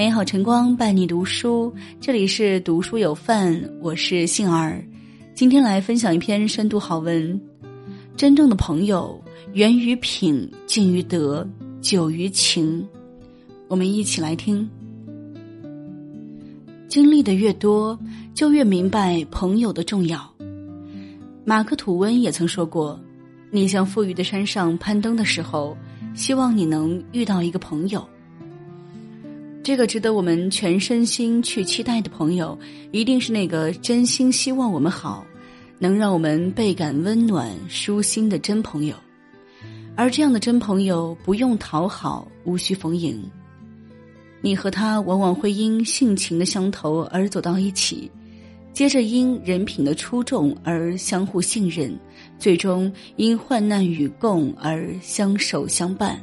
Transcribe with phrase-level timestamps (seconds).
[0.00, 4.82] 美好晨光伴你读书，这里是读书有范，我是杏儿。
[5.34, 7.38] 今天来分享一篇深度好文。
[8.16, 11.46] 真正的朋友，源于品，近于德，
[11.82, 12.82] 久于情。
[13.68, 14.66] 我们一起来听。
[16.88, 18.00] 经历的越多，
[18.32, 20.26] 就越明白朋友的重要。
[21.44, 22.98] 马克吐温也曾说过
[23.52, 25.76] ：“你向富裕的山上攀登的时候，
[26.14, 28.02] 希望你能遇到一个朋友。”
[29.70, 32.58] 这个值得我们全身心去期待的朋友，
[32.90, 35.24] 一定是那个真心希望我们好，
[35.78, 38.96] 能让我们倍感温暖、舒心的真朋友。
[39.94, 43.22] 而这样的真朋友，不用讨好，无需逢迎。
[44.40, 48.10] 你和他往往会因性情的相投而走到一起，
[48.72, 51.96] 接着因人品的出众而相互信任，
[52.40, 56.20] 最终因患难与共而相守相伴。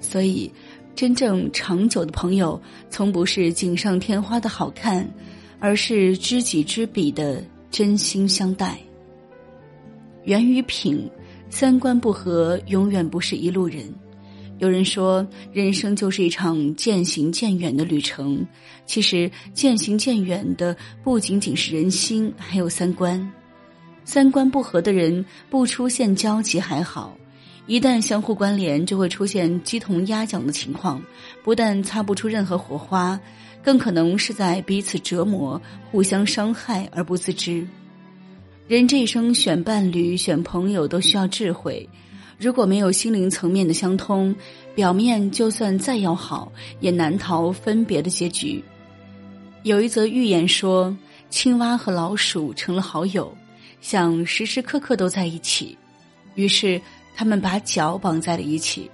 [0.00, 0.50] 所以。
[0.98, 2.60] 真正长久的朋友，
[2.90, 5.08] 从不是锦上添花的好看，
[5.60, 8.76] 而是知己知彼的真心相待。
[10.24, 11.08] 源于品，
[11.50, 13.94] 三观不合，永远不是一路人。
[14.58, 18.44] 有人说，人生就是一场渐行渐远的旅程。
[18.84, 23.32] 其实，渐行渐远的不仅仅是人心，还有三观。
[24.04, 27.16] 三观不合的人，不出现交集还好。
[27.68, 31.02] 一旦相互关联，就会出现鸡同鸭讲的情况，
[31.44, 33.20] 不但擦不出任何火花，
[33.62, 35.60] 更可能是在彼此折磨、
[35.90, 37.66] 互相伤害而不自知。
[38.66, 41.86] 人这一生选伴侣、选朋友都需要智慧，
[42.38, 44.34] 如果没有心灵层面的相通，
[44.74, 48.64] 表面就算再要好，也难逃分别的结局。
[49.62, 50.96] 有一则寓言说，
[51.28, 53.30] 青蛙和老鼠成了好友，
[53.82, 55.76] 想时时刻刻都在一起，
[56.34, 56.80] 于是。
[57.18, 58.88] 他们把脚绑在了一起，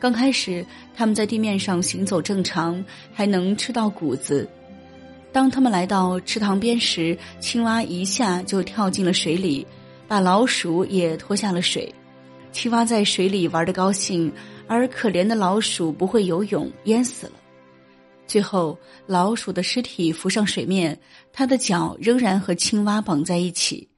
[0.00, 4.50] 刚开始他们在地面上行走正常，还能吃到谷子。
[5.30, 9.64] 当他们来到池塘边时，青蛙一下就跳进了水里，
[10.08, 11.94] 把老鼠也拖下了水。
[12.50, 14.32] 青蛙在水里玩的高兴，
[14.66, 17.32] 而可怜的老鼠不会游泳，淹死了。
[18.26, 18.76] 最后，
[19.06, 20.98] 老鼠的尸体浮上水面，
[21.32, 23.88] 它的脚仍然和青蛙绑在一起。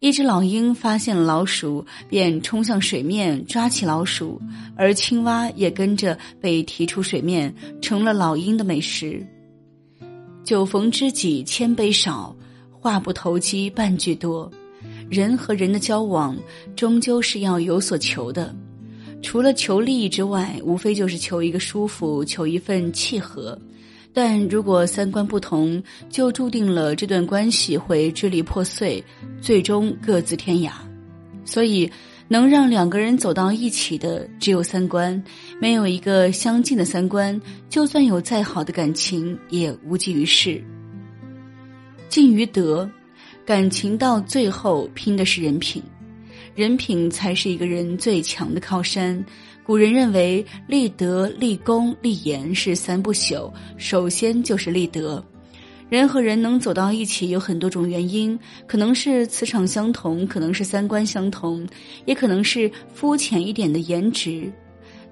[0.00, 4.40] 一只老鹰发现了老鼠，便冲向水面抓起老鼠，
[4.74, 9.22] 而青蛙也跟着被提出水面，成了老鹰的美食。
[10.42, 12.34] 酒逢知己千杯少，
[12.70, 14.50] 话不投机半句多。
[15.10, 16.34] 人和人的交往，
[16.74, 18.56] 终究是要有所求的，
[19.20, 23.58] 除了求利益之外，无非就是求一个舒服，求一份契合。
[24.12, 29.02] 但如果三观不同，就注定了这段关系会支离破碎，
[29.40, 30.72] 最终各自天涯。
[31.44, 31.90] 所以，
[32.28, 35.22] 能让两个人走到一起的只有三观，
[35.60, 40.62] 没有一个相近的三观，就算有再好的感情也无济于事。
[42.08, 42.90] 近于德，
[43.46, 45.82] 感情到最后拼的是人品，
[46.54, 49.24] 人品才是一个人最强的靠山。
[49.70, 55.24] 古人认为立德、立功、立言是三不朽，首先就是立德。
[55.88, 58.36] 人和人能走到一起，有很多种原因，
[58.66, 61.64] 可能是磁场相同，可能是三观相同，
[62.04, 64.52] 也可能是肤浅一点的颜值。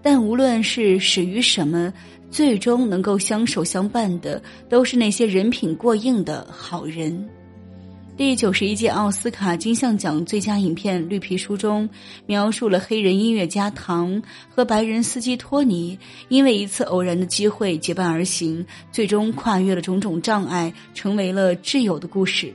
[0.02, 1.94] 但无论是始于什么，
[2.28, 7.28] 最终能够相守相伴的，都是那些人品过硬的好人。
[8.18, 11.88] 第九十一届奥斯卡金像奖最佳影片《绿皮书》中，
[12.26, 14.20] 描述了黑人音乐家唐
[14.52, 15.96] 和白人司机托尼
[16.28, 22.52] 因为一次偶然的机会结伴而行，最终跨越了种种障碍，成为了挚友的故事。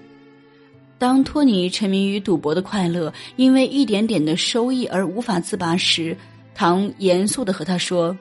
[0.97, 6.17] 当托尼沉迷于赌博的快乐，因为一点点的收益而无法自拔时，
[6.53, 8.17] 唐严肃的和他说：“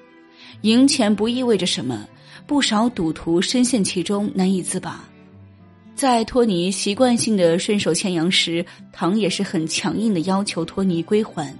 [0.62, 2.06] 赢钱不意味着什么，
[2.46, 5.04] 不少赌徒深陷其中，难以自拔。”
[5.94, 11.54] 在托尼习惯性的顺手牵羊时，唐也是很强硬的要求托尼归还。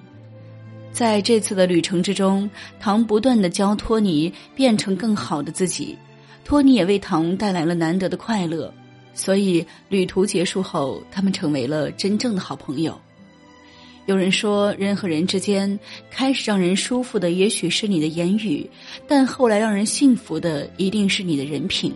[0.93, 2.51] 在这次的旅程之中，
[2.81, 5.97] 唐不断的教托尼变成更好的自己，
[6.45, 8.73] 托尼也为唐带来了难得的快乐。
[9.15, 12.99] 所以旅途结束后，他们成为了真正的好朋友。
[14.07, 15.79] 有人说，人和人之间
[16.11, 18.69] 开始让人舒服的，也许是你的言语，
[19.07, 21.95] 但后来让人幸福的，一定是你的人品。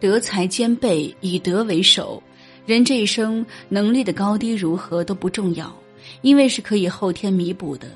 [0.00, 2.22] 德才兼备，以德为首。
[2.66, 5.74] 人这一生能力的高低如何都不重要，
[6.22, 7.88] 因为是可以后天弥补的。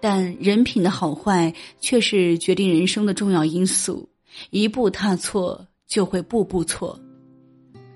[0.00, 4.08] 但人品的好坏却是决定人生的重要因素。
[4.50, 6.98] 一步踏错，就会步步错。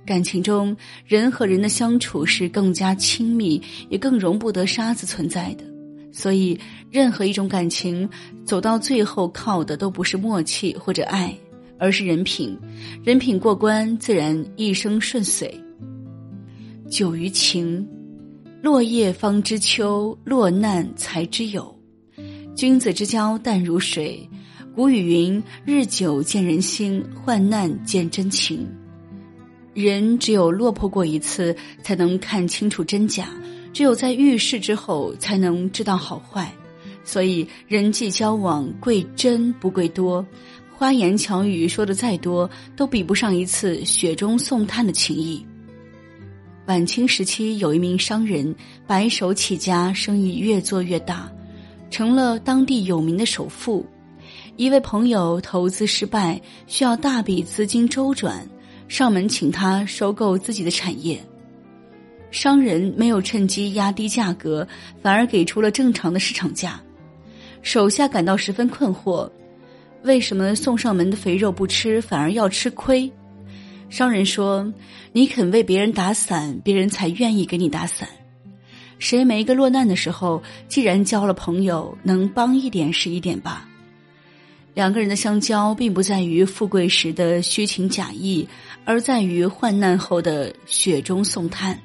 [0.07, 5.65] 感情中，人和人的相处是更加亲密，也更容不得沙子存在的。
[6.13, 6.59] 所以，
[6.91, 8.09] 任何一种感情
[8.45, 11.37] 走到最后，靠的都不是默契或者爱，
[11.79, 12.59] 而是人品。
[13.05, 15.53] 人品过关，自然一生顺遂。
[16.89, 17.87] 久于情，
[18.63, 21.75] 落叶方知秋，落难才知友。
[22.55, 24.29] 君子之交淡如水。
[24.75, 28.67] 古语云：“日久见人心，患难见真情。”
[29.73, 33.29] 人只有落魄过一次，才能看清楚真假。
[33.73, 36.51] 只有在遇事之后，才能知道好坏，
[37.05, 40.25] 所以人际交往贵真不贵多，
[40.79, 45.43] 花言巧语说的再多，都比不上一次雪中送炭的情谊。
[46.67, 48.55] 晚清时期，有一名商人
[48.87, 51.33] 白手起家，生意越做越大，
[51.91, 53.87] 成了当地有名的首富。
[54.57, 58.47] 一位朋友投资失败，需要大笔资金周转，
[58.87, 61.19] 上门请他收购自己的产业。
[62.31, 64.69] 商人没有趁机压低价格，
[65.01, 66.79] 反而给出了正常的市场价。
[67.63, 69.31] 手下感到十分困惑：
[70.03, 73.11] 为什么送上门的肥肉不吃，反而要吃亏？
[73.89, 74.73] 商人说
[75.13, 78.09] ：“你肯为别人打伞，别人才愿意给你打伞。
[78.99, 80.43] 谁没个落难的时候？
[80.69, 83.69] 既然交了朋友，能帮一点是一点吧。”
[84.75, 88.47] 两个人的相交，并不在于富贵时的虚情假意，
[88.85, 91.79] 而在于患难后的雪中送炭。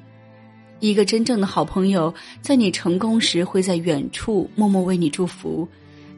[0.78, 5.66] 一个真正的好朋友，在你成功时会在远处默默为你祝福，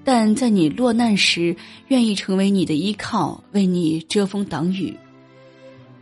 [0.05, 1.57] 但在你落难时，
[1.89, 4.95] 愿意成为你的依靠，为你遮风挡雨。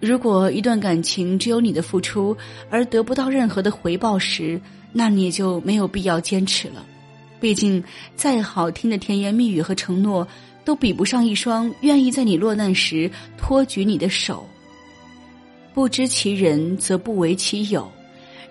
[0.01, 2.37] 如果一段感情只有你的付出，
[2.69, 4.61] 而得不到任何的回报时，
[4.93, 6.85] 那你就没有必要坚持了。
[7.41, 7.83] 毕竟，
[8.17, 10.27] 再好听的甜言蜜语和承诺，
[10.65, 13.09] 都比不上一双愿意在你落难时
[13.39, 14.45] 托举你的手。
[15.73, 17.91] 不知其人，则不为其友。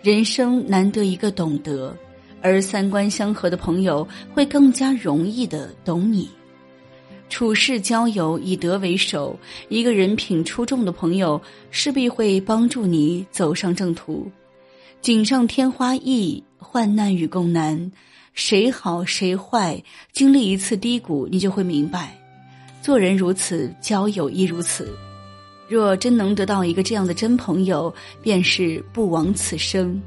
[0.02, 1.96] 人生难得一个懂得，
[2.42, 6.30] 而三观相合的朋友会更加容易的懂你。
[7.30, 9.40] 处世交友以德为首，
[9.70, 14.30] 一个人品出众的朋友势必会帮助你走上正途。
[15.00, 17.92] 锦上添花易，患难与共难。
[18.34, 22.18] 谁好谁坏，经历一次低谷，你就会明白。
[22.82, 24.94] 做人如此，交友亦如此。
[25.68, 30.02] 若真能得到一个这样的真朋友，便是不枉此生。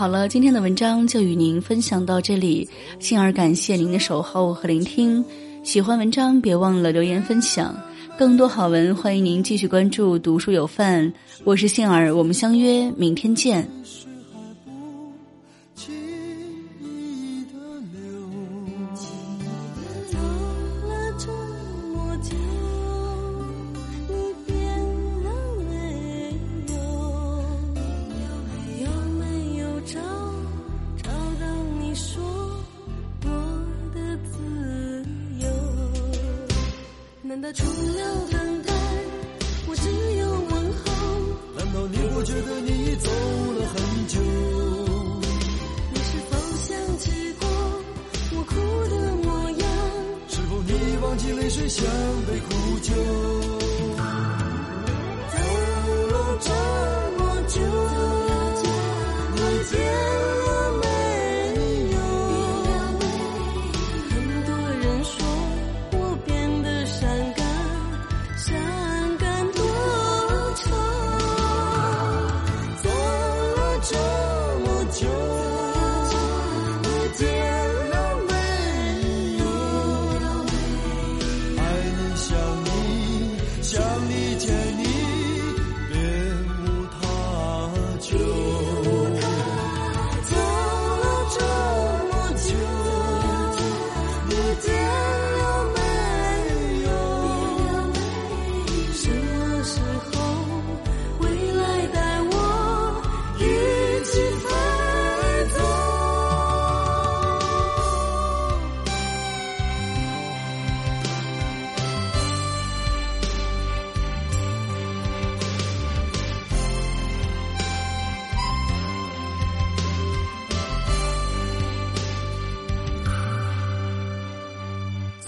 [0.00, 2.66] 好了，今天的文章就与您分享到这里，
[2.98, 5.22] 幸儿感谢您的守候和聆听。
[5.62, 7.78] 喜欢文章，别忘了留言分享。
[8.18, 11.12] 更多好文，欢迎您继续关注读书有范。
[11.44, 13.68] 我是杏儿，我们相约明天见。
[37.52, 38.00] 除了
[38.30, 38.72] 等待，
[39.66, 40.84] 我只有问候。
[41.56, 43.10] 难道你不觉得你走
[43.58, 44.20] 了很久？
[45.90, 47.10] 你是否想起
[47.40, 47.48] 过
[48.36, 48.54] 我哭
[48.88, 48.94] 的
[49.24, 49.64] 模样？
[50.28, 51.84] 是否你已忘记泪水像
[52.28, 52.48] 杯苦
[52.80, 52.92] 酒？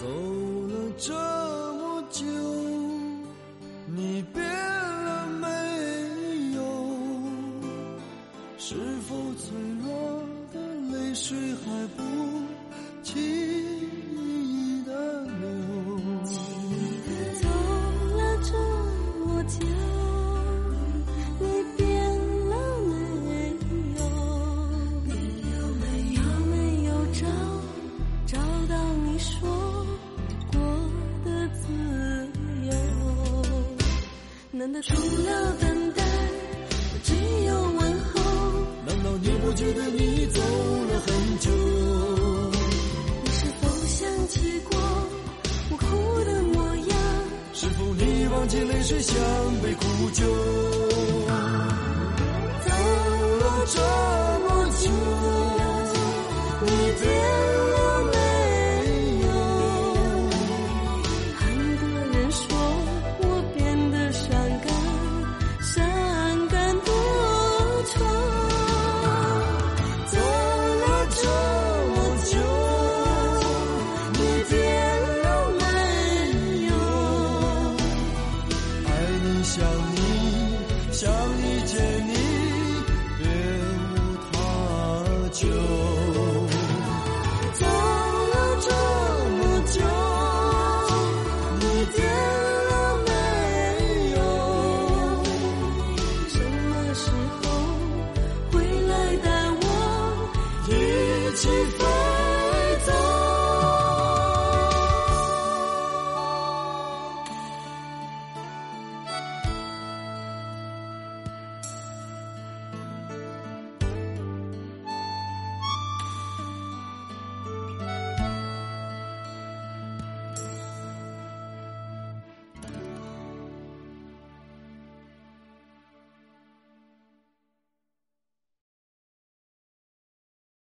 [0.03, 2.25] 走了这么久
[3.87, 5.47] 你变了没
[6.57, 6.61] 有。
[8.59, 8.75] 是
[9.07, 10.59] 否脆弱的
[10.91, 12.03] 泪水还不
[13.05, 13.52] 停
[34.85, 36.03] 除了等待，
[36.93, 37.15] 我只
[37.47, 38.21] 有问候。
[38.85, 41.51] 难道你不觉得你走了很久？
[43.23, 44.77] 你是否想起过
[45.71, 45.85] 我哭
[46.25, 46.99] 的模样？
[47.55, 49.15] 是否你忘记泪水像